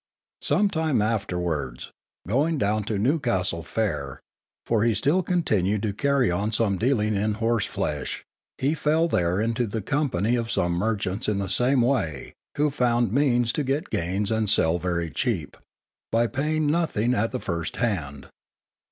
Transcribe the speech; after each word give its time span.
Sometime 0.41 0.99
afterwards, 0.99 1.91
going 2.27 2.57
down 2.57 2.85
to 2.85 2.97
Newcastle 2.97 3.61
Fair 3.61 4.19
(for 4.65 4.83
he 4.83 4.95
still 4.95 5.21
continued 5.21 5.83
to 5.83 5.93
carry 5.93 6.31
on 6.31 6.51
some 6.51 6.79
dealing 6.79 7.13
in 7.15 7.35
horse 7.35 7.67
flesh) 7.67 8.25
he 8.57 8.73
fell 8.73 9.07
there 9.07 9.39
into 9.39 9.67
the 9.67 9.83
company 9.83 10.35
of 10.35 10.49
some 10.49 10.71
merchants 10.71 11.27
in 11.29 11.37
the 11.37 11.47
same 11.47 11.81
way, 11.81 12.33
who 12.57 12.71
found 12.71 13.13
means 13.13 13.53
to 13.53 13.63
get 13.63 13.91
gains 13.91 14.31
and 14.31 14.49
sell 14.49 14.79
very 14.79 15.11
cheap, 15.11 15.55
by 16.11 16.25
paying 16.25 16.65
nothing 16.65 17.13
at 17.13 17.31
the 17.31 17.39
first 17.39 17.75
hand. 17.75 18.27